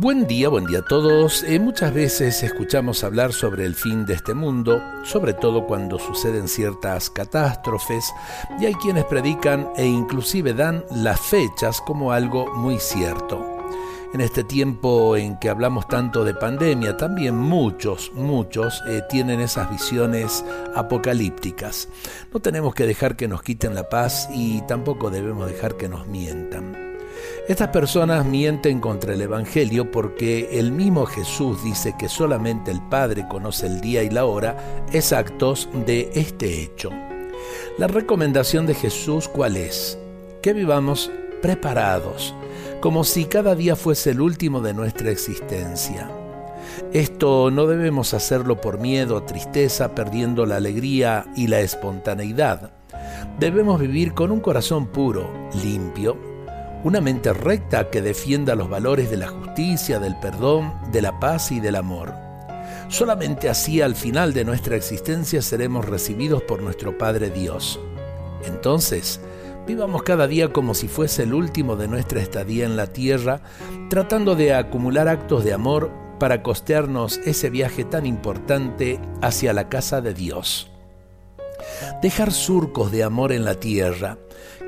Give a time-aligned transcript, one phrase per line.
[0.00, 1.42] Buen día, buen día a todos.
[1.42, 6.46] Eh, muchas veces escuchamos hablar sobre el fin de este mundo, sobre todo cuando suceden
[6.46, 8.12] ciertas catástrofes,
[8.60, 13.44] y hay quienes predican e inclusive dan las fechas como algo muy cierto.
[14.14, 19.68] En este tiempo en que hablamos tanto de pandemia, también muchos, muchos eh, tienen esas
[19.68, 20.44] visiones
[20.76, 21.88] apocalípticas.
[22.32, 26.06] No tenemos que dejar que nos quiten la paz y tampoco debemos dejar que nos
[26.06, 26.87] mientan.
[27.48, 33.26] Estas personas mienten contra el Evangelio porque el mismo Jesús dice que solamente el Padre
[33.28, 36.90] conoce el día y la hora exactos de este hecho.
[37.78, 39.98] La recomendación de Jesús cuál es?
[40.42, 42.34] Que vivamos preparados,
[42.80, 46.10] como si cada día fuese el último de nuestra existencia.
[46.92, 52.72] Esto no debemos hacerlo por miedo, tristeza, perdiendo la alegría y la espontaneidad.
[53.38, 55.30] Debemos vivir con un corazón puro,
[55.62, 56.16] limpio,
[56.84, 61.50] una mente recta que defienda los valores de la justicia, del perdón, de la paz
[61.50, 62.14] y del amor.
[62.88, 67.78] Solamente así al final de nuestra existencia seremos recibidos por nuestro Padre Dios.
[68.44, 69.20] Entonces,
[69.66, 73.42] vivamos cada día como si fuese el último de nuestra estadía en la tierra,
[73.90, 80.00] tratando de acumular actos de amor para costearnos ese viaje tan importante hacia la casa
[80.00, 80.70] de Dios.
[82.02, 84.18] Dejar surcos de amor en la tierra.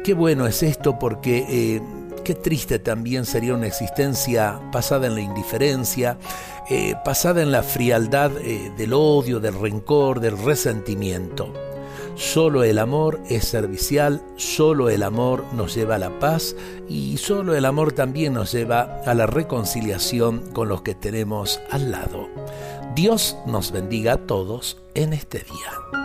[0.04, 1.82] Qué bueno es esto porque eh,
[2.30, 6.16] Qué triste también sería una existencia pasada en la indiferencia,
[6.68, 11.52] eh, pasada en la frialdad eh, del odio, del rencor, del resentimiento.
[12.14, 16.54] Solo el amor es servicial, solo el amor nos lleva a la paz
[16.88, 21.90] y solo el amor también nos lleva a la reconciliación con los que tenemos al
[21.90, 22.28] lado.
[22.94, 25.99] Dios nos bendiga a todos en este día.